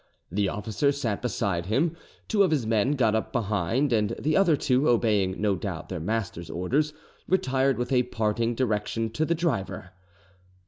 [0.31, 1.95] The officer sat beside him,
[2.27, 5.99] two of his men got up behind, and the other two, obeying no doubt their
[5.99, 6.91] master's orders,
[7.27, 9.91] retired with a parting direction to the driver.